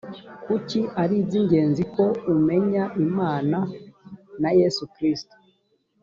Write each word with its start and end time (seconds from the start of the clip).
kuki 0.45 0.79
ari 1.01 1.15
iby 1.21 1.33
ingenzi 1.39 1.83
ko 1.93 2.03
umenya 2.33 2.83
imana 3.05 3.57
na 4.41 4.49
yesu 4.59 4.83
kristo 4.93 5.35